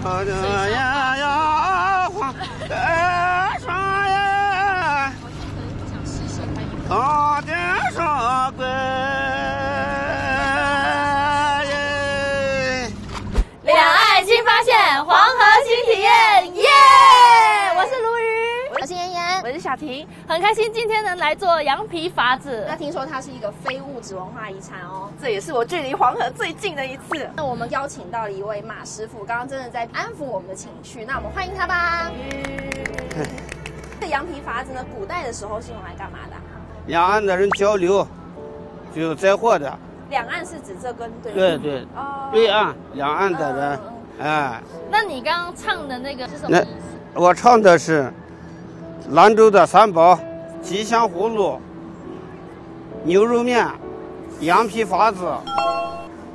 [0.00, 0.87] 好的呀。
[19.48, 22.66] 我是小婷，很开心今天能来做羊皮筏子。
[22.68, 25.08] 那听说它是一个非物质文化遗产哦。
[25.18, 27.26] 这也是我距离黄河最近的一次。
[27.34, 31.02] 那我们邀请到了一位马师傅，刚刚真的在安抚我们的情绪。
[31.06, 32.12] 那我们欢迎他吧。
[33.98, 36.42] 这羊皮筏子呢，古代的时候是用来干嘛的啊？
[36.86, 38.06] 两岸的人交流，
[38.94, 39.78] 就有灾祸的，
[40.10, 43.80] 两岸是指这根对吗对对，哦对岸两岸的人
[44.18, 46.68] 嗯，哎，那你刚刚唱的那个是什么意思？
[47.14, 48.12] 我唱的是
[49.10, 50.18] 兰州的三宝：
[50.60, 51.58] 吉祥葫芦、
[53.04, 53.66] 牛肉面、
[54.40, 55.26] 羊皮筏子，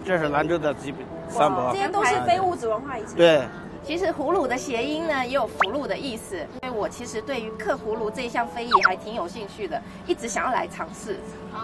[0.03, 1.79] 这是兰州的基本三宝这。
[1.79, 3.15] 些都是非物质文化遗产。
[3.15, 3.43] 对，
[3.85, 6.35] 其实葫芦的谐音呢，也有福禄的意思。
[6.63, 11.19] 因为我其实对于刻葫芦这一项非遗还挺有兴趣的，一直想要来尝试。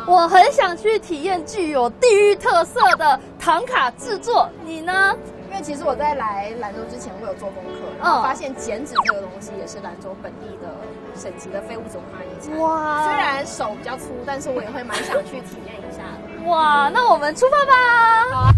[0.05, 5.15] 我很想去体验具有地域特色的唐卡制作，你呢？
[5.49, 10.69] 因为其实我在来兰州之前，我有做功课，然后发现剪纸这个东西也是兰州本地的
[11.19, 12.57] 省级的非物质文化遗产。
[12.57, 16.49] 哇虽然手比较粗，但是我也会蛮想去体验一下的。
[16.49, 18.53] 哇，那我们出发吧！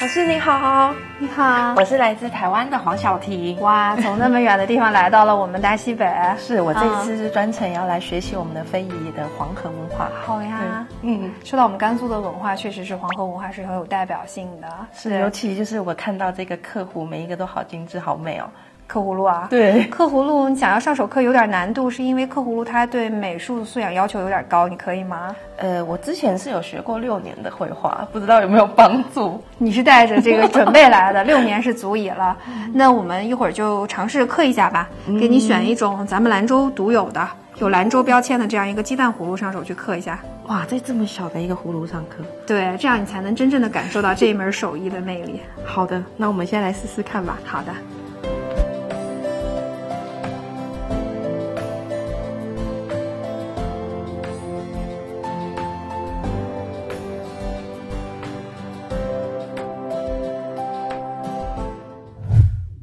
[0.00, 3.60] 老师你好，你好，我是来自台湾的黄小婷。
[3.60, 10.08] 哇，从那么远的地方来到了我们大西北， 是我这一次是专程要来学习我们的非遗的黄河文化。
[10.24, 10.86] 好呀。
[11.02, 18.48] 嗯，说到我们甘肃的文化，确实是黄河文化是很有代表性的，是，尤其就是我看到这个客户，每一个都好精致，好美哦。
[18.88, 19.46] 刻葫芦啊。
[19.48, 25.36] 对刻葫芦你想要上手刻有点难度，是因为刻葫芦它对美术素养要求有点高，你可以吗？
[25.58, 29.40] 呃，我之前是有学过六年的绘画，不知道有没有帮助。
[29.58, 32.36] 你是带着这个准备来的，六年是足矣了。
[32.72, 34.88] 那我们一会儿就尝试刻一下吧，
[35.20, 40.18] 给你选一种咱们兰州独有的、有兰州标签的这样一个鸡蛋葫芦上手去刻一下。
[40.46, 42.24] 哇，在这么小的一个葫芦上刻。
[42.46, 45.42] 对，这样你才能真正的感受到这一门手艺的魅力。
[45.62, 47.38] 好的，那我们先来试试看吧。
[47.44, 47.72] 好的。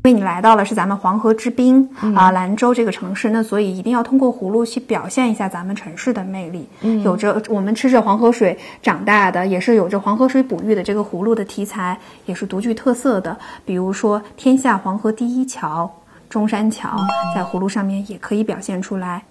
[0.05, 6.69] 因为你来到了是咱们黄河之滨啊、兰州这个城市，那所以一定要通过葫芦去表现一下咱们城市的魅力。
[7.03, 13.35] 有着我们吃着黄河水长大的，也是有着黄河水哺育的这个葫芦的题材，也是独具特色的。
[13.65, 15.91] 比如说天下黄河第一桥
[16.29, 16.95] 中山桥，
[17.33, 19.23] 在葫芦上面也可以表现出来。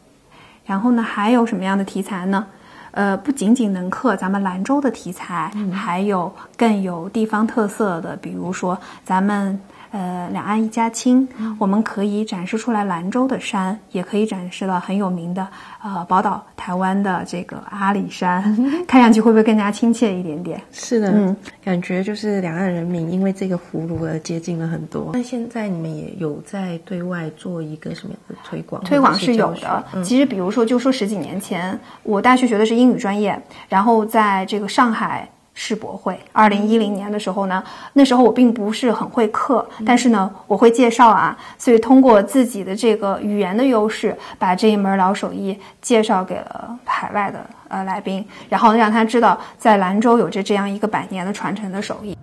[0.66, 2.46] 然后呢，还有什么样的题材呢？
[2.90, 9.60] 呃，不仅仅能刻咱们兰州的题材，还有更有地方特色的，比如说咱们
[9.94, 15.46] 呃两岸一家亲，我们可以展示出来兰州的山，也可以展示了很有名的
[15.80, 18.42] 呃宝岛台湾的这个阿里山，
[18.88, 20.60] 看上去会不会更加亲切一点点？
[20.72, 25.10] 是的，嗯感觉就是两岸人民因为这个葫芦而接近了很多。
[25.12, 28.82] 那现在你们也有在对外做一个什么样的推广？
[28.82, 29.84] 推广是有的。
[29.94, 35.28] 嗯其实，比如说，就说十几年前，我大学学的是英语专业，然后在这个上海。
[35.54, 37.62] 世博会，二零一零年的时候呢，
[37.92, 52.16] 那时候我并不是很会刻，但是呢，我会介绍啊，所以通过自己的这个语言的优势，把这一门老手艺介绍给了海外的呃来宾，然后让他知道在兰州有着这样一个百年的传承的手艺。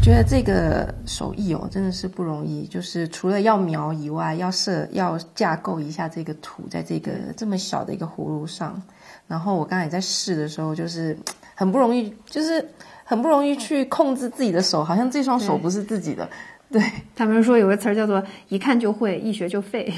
[0.00, 2.66] 觉得这个手艺哦，真的是不容易。
[2.66, 8.80] 就是除了要描以外，要设要架构一下这个土，在这个这么小的一个葫芦上。
[9.26, 11.18] 然后我刚才也在试的时候，就是
[11.58, 12.64] 很不容易，就是
[13.02, 16.28] 很不容易去控制自己的手，好像这双手不是自己的。
[16.70, 16.80] 对，
[17.16, 19.90] 他们说有个词儿叫做“一看就会，一学就废”。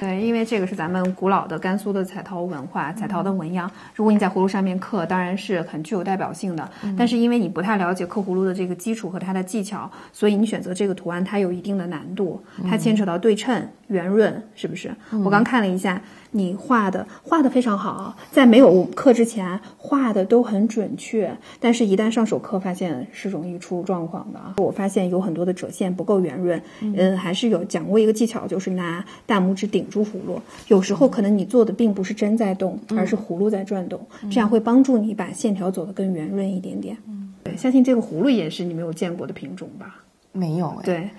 [0.00, 3.70] 对，因为这个是咱们古老的甘肃的彩陶文化，彩陶的纹样。
[3.94, 6.68] 如果你在葫芦上面刻，当然是很具有代表性的。
[6.98, 12.42] 但是因为你不太了解刻葫芦的这个基础和它的技巧，所以你选择这个图案，它有一定的难度。
[12.68, 14.94] 它牵扯到对称、圆润，是不是？
[15.24, 16.00] 我刚看了一下，
[16.30, 24.40] 你画的画的非常好，在没有刻之前画的都很准确，但是一旦上手刻，发现是容易出状况的。
[24.56, 30.40] 我发现有很多的褶线不够圆润，嗯，还是有讲过一个技巧，就是拿大拇指顶住葫芦。
[30.68, 34.00] 有时候可能你做的并不是针在动，而是葫芦在转动，
[34.30, 36.96] 这样会帮助你把线条走得更圆润一点点。
[37.42, 40.04] 对，相信这个葫芦也是你没有见过的品种吧？
[40.32, 41.10] 没有哎、对，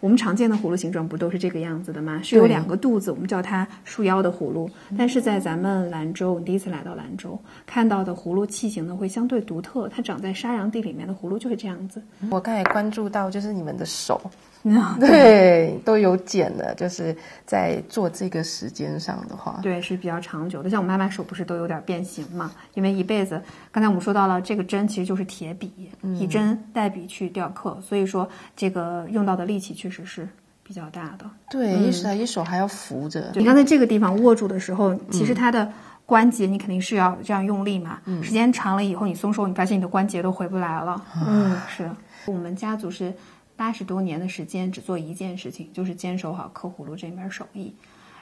[0.00, 2.20] 我们常见的葫芦形状不都是这个样子的吗？
[2.22, 4.70] 是有两个肚子，我们叫它束腰的葫芦。
[4.96, 7.36] 但是在咱们兰州，你第一次来到兰州，
[7.66, 12.00] 看到的葫芦器型呢会相对独特，它长在沙瓤地里面的葫芦就是这样子。
[12.30, 14.20] 我刚才关注到就是你们的手，
[14.57, 14.57] 嗯，
[15.00, 17.16] 对，都有减的，就是
[17.46, 20.68] 在做这个时间上的话，对，是比较长久的。
[20.70, 22.50] 像我妈妈手不是都有点变形嘛？
[22.74, 30.28] 因为一辈子，刚才我们说到了，这个针其实就是铁笔，以针代笔去雕刻，所以说这个用到的力气确实是
[30.62, 31.24] 比较大的。
[31.50, 35.70] 对，一手一手还要扶着，你刚才这个地方握住的时候，其实它的
[36.04, 38.00] 关节你肯定是要这样用力嘛。
[38.22, 41.02] 时间长了以后，你松手，你发现你的关节都回不来了。
[41.26, 41.90] 嗯，是
[42.26, 43.12] 我们家族是
[43.58, 47.74] 八十多年的时间，只做一件事情，就是坚守好刻葫芦这门手艺。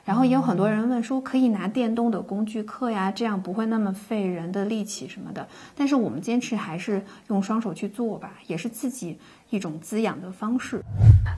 [0.03, 5.47] 然后也有很多人问说，可以拿电动的工具刻呀，这样不会那么费人的力气什么的。
[5.77, 9.19] 但是我们坚持还是用双手去做吧，也是自己
[9.51, 10.81] 一种滋养的方式。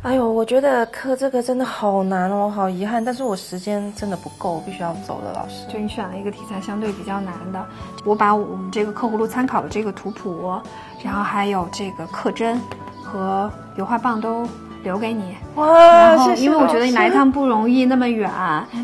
[0.03, 5.67] 哎呦，我觉得刻这个真的好难哦，好遗憾，但是我时间真的不够，必须要走了，老师。
[5.73, 7.67] 就你选了一个题材相对比较难的，
[8.05, 10.61] 我把我们这个刻葫芦参考的这个图谱，
[11.03, 12.61] 然后还有这个刻针
[13.09, 14.47] 和油画棒都
[14.83, 15.35] 留给你。
[15.57, 18.31] 哇然后，因为我觉得你来一趟不容易，那么远，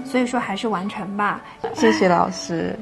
[0.04, 1.40] 所以说还是完成吧。
[1.74, 2.76] 谢谢老师。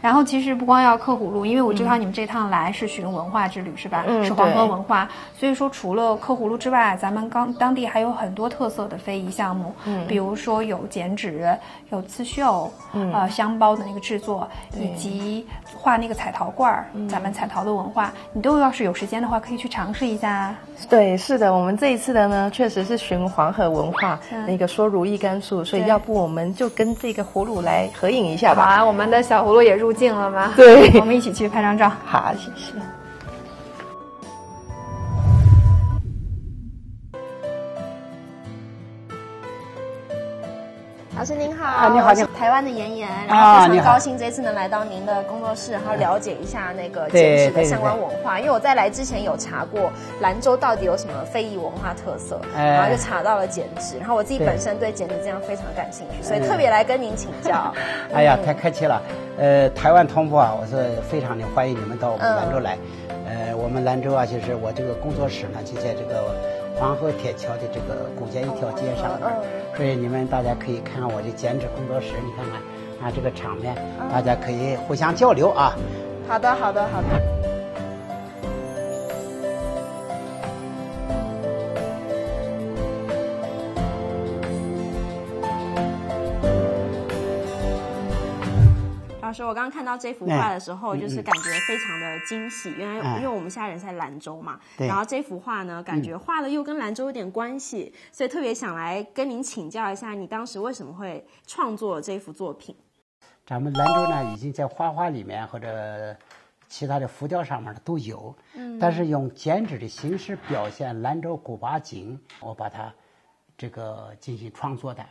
[0.00, 4.04] 然后其实不光要刻葫芦，因为我知道你们这趟来是寻文化之旅，是吧？
[4.06, 5.08] 嗯是黄河文化。
[5.38, 11.56] 所以说，除了刻葫芦之外，咱们刚当地还有很多特色的非遗项目，嗯，比如说有剪纸、
[11.90, 14.48] 有刺绣，嗯，呃，香包的那个制作，
[14.78, 15.46] 以及
[15.76, 20.54] 画那个彩陶罐儿，咱们彩陶的文化，你都要是有时间的话，可以去尝试一下。
[20.88, 24.46] 对，是的，我们这一次的呢，确实是寻黄河文化，嗯。
[24.46, 28.64] 那个说如意甘肃，所以要不我们就跟这个葫芦来合影一下吧。
[28.64, 30.52] 好啊，我们的小葫芦也入镜了吗？
[30.56, 31.90] 对我们一起去拍张照。
[32.04, 32.72] 好，谢谢。
[41.16, 48.40] 老师您好，啊你好你好台湾的妍妍，然后非常高兴这次能来到您的工作室，然后了解一下那个对剪纸的相关文化。
[48.40, 57.72] 因为我在来之前有查过兰州到底有什么非遗文化特色，哎然后就查到了剪纸，然后我自己本身对剪纸这样非常感兴趣，所以特别来跟您请教。
[58.12, 59.00] 哎呀，嗯太客气了。
[59.38, 62.76] 呃，台湾同步啊，我是非常的欢迎你们到我们嗯兰州来。
[63.26, 66.34] 呃，我们兰州啊，就是我这个工作室呢，就在这个
[66.76, 69.18] 黄河铁桥的这个古建一条街上
[69.76, 72.60] 所以你们大家可以看看我的剪纸工作室，你看看
[73.08, 75.76] 啊这个场面，嗯大家可以互相交流啊。
[76.28, 77.53] 好的，好的，好的。
[89.34, 92.72] 老师，我刚刚看到这幅画的时候，哎就是感觉非常的惊喜。
[92.78, 102.76] 原来，哎因为我们现在人在兰州嘛，对然后这幅画呢，感觉画的又跟兰州有点关系，所以特别想来跟您请教一下，你当时为什么会创作这幅作品？
[103.44, 106.16] 咱们兰州呢，已经在画画里面或者
[106.68, 112.94] 其他的浮雕上面都有，嗯，但是用剪纸的形式表现兰州古巴景，我把它
[113.58, 115.04] 这个进行创作的，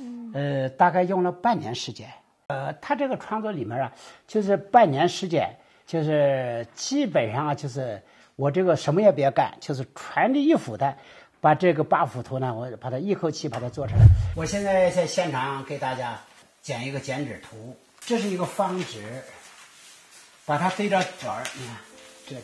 [0.00, 2.10] 嗯，呃，大概用了半年时间。
[2.48, 3.92] 呃，他这个创作里面啊，
[4.26, 5.54] 就是半年时间，
[5.86, 8.02] 就是基本上啊就是
[8.36, 10.96] 我这个什么也别干，就是全力以赴的
[11.42, 14.00] 把这个八幅图呢，我把它一口气把它做出来。
[14.34, 16.18] 我现在在现场给大家
[16.62, 19.22] 剪一个剪纸图，这是一个方纸，
[20.46, 21.76] 把它对着角儿，你看
[22.26, 22.34] 这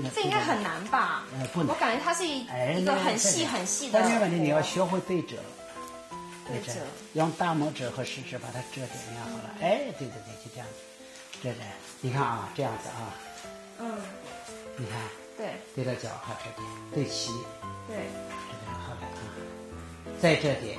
[0.00, 1.24] 里，这应该很难吧？
[1.38, 2.46] 呃不难我感觉它是一
[2.82, 4.00] 个很细很细的。
[4.00, 5.36] 关键问题你要学会对折，
[6.46, 6.80] 对折，
[7.14, 10.74] 用大拇指和食指把它折点，你看好了，哎，对对对，就这样子，
[11.42, 11.58] 折折，
[12.00, 13.14] 你看啊，这样子啊，
[13.80, 13.96] 嗯，
[14.76, 14.98] 你看
[15.36, 17.30] 对对着角哈折点，对齐，
[17.88, 17.96] 对，
[18.28, 19.32] 这个好了啊，
[20.20, 20.78] 再折点，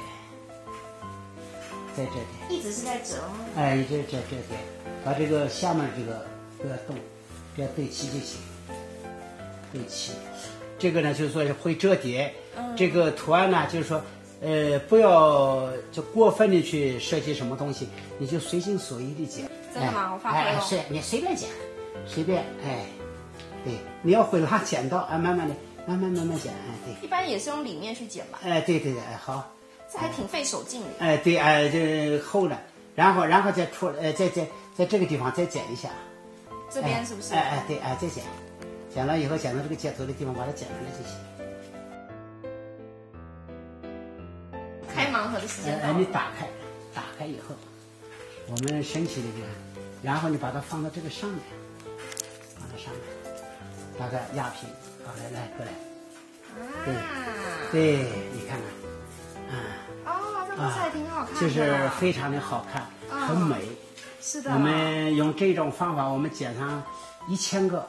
[1.98, 2.26] 再折点。
[2.50, 3.46] 一直是在折吗？
[3.58, 4.60] 哎，这这这点，
[5.04, 6.26] 把这个下面这个
[6.62, 6.96] 不要动，
[7.58, 8.40] 这样对齐就行，
[9.74, 10.14] 对齐。
[10.78, 12.76] 这个呢，就是说是会折叠，嗯。
[12.76, 14.04] 这个图案呢，就是说，
[14.46, 17.88] 呃，不要就过分的去设计什么东西，
[18.20, 19.50] 你就随心所欲的剪。
[19.74, 21.50] 真的吗哎我发挥了哎，是你随便剪，
[22.08, 22.86] 随便，哎，
[23.64, 23.74] 对，
[24.04, 25.56] 你要会拿剪刀，啊，慢慢的，
[25.88, 29.52] 慢慢慢慢剪，哎，对，一般也是用里面去剪吧，哎，对对对，哎，好。
[29.92, 30.88] 这还挺费手劲的。
[31.00, 32.60] 哎，对，哎，这厚了，
[32.96, 35.90] 然后，然后再出，呃，再再在这个地方再剪一下，
[36.72, 37.34] 这边是不是？
[37.34, 38.24] 哎哎，对，哎，再剪，
[38.94, 41.16] 剪了以后剪到这个接头的地方，把它剪出来就行。
[44.96, 46.00] 开盲盒的时哎哎，间到了。
[46.00, 46.48] 你打开，
[46.94, 47.54] 打开以后，
[48.48, 49.50] 我们升起的地方，
[50.02, 51.40] 然后你把它放到这个上面，
[52.58, 53.02] 放到上面，
[54.00, 54.70] 大概压平，
[55.06, 55.72] 好来来过来，
[56.86, 57.02] 对啊，
[57.72, 57.98] 对，
[58.34, 59.62] 你看看，啊。
[60.06, 61.34] 哦，这色彩挺好看。
[61.34, 62.88] 的，就是非常的好看，
[63.28, 63.58] 很美。
[64.22, 66.82] 是的，我们用这种方法，我们剪上
[67.28, 67.86] 一千个，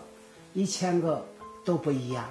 [0.55, 1.25] 一千个
[1.65, 2.25] 都不一样。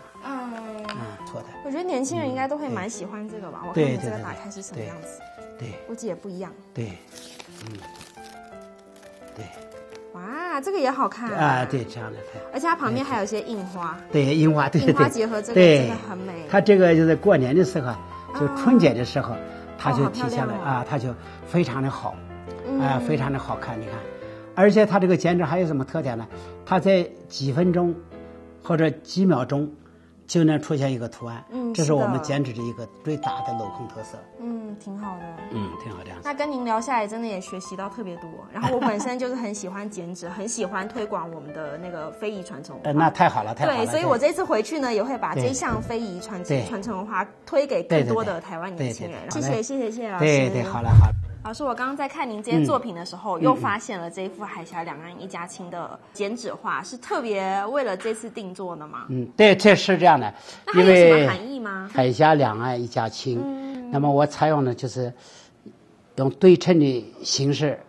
[1.65, 3.63] 我觉得年轻人应该都会蛮喜欢这个吧。
[3.67, 5.19] 我看你这个打开是什么样子，
[5.57, 5.69] 对。
[5.88, 6.51] 估计也不一样。
[6.75, 6.91] 对，
[7.63, 7.79] 嗯，
[9.36, 9.43] 对，
[10.13, 12.39] 哇，这个也好看啊，对，这样的对。
[12.53, 14.89] 而且它旁边还有一些印花，对，印花，对对。
[14.89, 16.34] 印花对，结合这个真的很美。
[16.48, 17.95] 它这个就是过年的时候，
[18.39, 19.36] 就春节的时候，
[19.75, 21.10] 它就好体现了啊，它就
[21.48, 22.15] 非常的好，
[22.67, 22.79] 嗯。
[22.79, 23.81] 啊，非常的好看。
[23.81, 23.95] 你看，
[24.53, 26.27] 而且它这个剪纸还有什么特点呢？
[26.63, 27.95] 它在几分钟
[28.62, 29.72] 或者几秒钟
[30.27, 34.17] 就能出现一个图案，嗯这是我们剪纸的一个最大的镂空特色。
[34.39, 35.24] 嗯，挺好的。
[35.51, 36.24] 嗯，挺好这样子。
[36.25, 38.29] 那跟您聊下来，真的也学习到特别多。
[38.51, 43.00] 然后我本身就是很喜欢剪纸，很喜欢推广我们的那个非遗传承文呃，化。
[43.00, 43.77] 那太好了，太好了。
[43.77, 49.20] 对，所以我这次回去呢，也会把对这项非遗传承传承文化推给更多的台湾年轻人。
[49.32, 50.25] 谢谢谢谢谢谢老师。
[50.25, 51.25] 对对，好了好了。
[51.46, 59.06] 老师，我刚刚在看您这些作品的时候，又发现了这一幅海峡两岸一家亲的剪纸画，是特别为了这次定做的吗？
[59.10, 60.34] 嗯，对，这是这样的，
[60.66, 61.88] 那为有什么含义吗？
[61.94, 63.40] 海峡两岸一家亲。
[63.44, 65.14] 嗯那么我采用的就是
[66.16, 67.80] 用对称的形式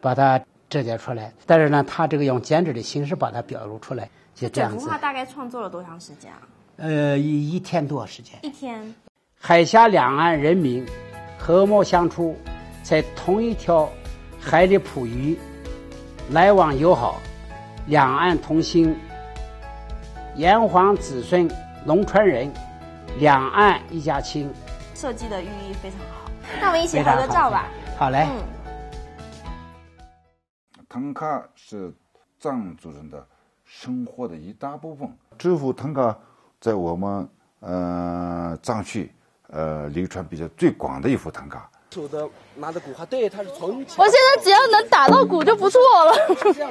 [0.00, 0.40] 把它
[0.70, 4.96] 折叠出来，但是呢，它这个用剪纸的形式把它表露出来，就这样子整幅画。
[4.96, 6.38] 大概创作了多长时间啊？
[6.76, 8.38] 呃，一一天多时间。
[8.42, 8.94] 一天。
[9.36, 10.86] 海峡两岸人民
[11.36, 12.36] 和睦相处，
[12.88, 13.90] 在同一条
[14.40, 15.36] 海里捕鱼，
[16.30, 17.20] 来往友好，
[17.88, 18.96] 两岸同心，
[20.36, 21.50] 炎黄子孙
[21.84, 22.48] 龙川人，
[23.18, 24.48] 两岸一家亲。
[24.94, 26.30] 设计的寓意非常好。
[26.60, 27.66] 那我们一起合个照吧。
[27.98, 28.28] 好嘞。
[28.30, 30.06] 嗯，
[30.88, 31.92] 唐卡是
[32.38, 33.26] 藏族人的
[33.64, 35.12] 生活的一大部分。
[35.36, 36.16] 这幅唐卡
[36.60, 37.28] 在我们
[37.58, 39.12] 呃藏区
[39.48, 41.68] 呃流传比较最广的一幅唐卡。
[41.96, 46.14] 手的拿的鼓哈，对，他是从我现在只要能打到鼓就不错了。
[46.52, 46.70] 这样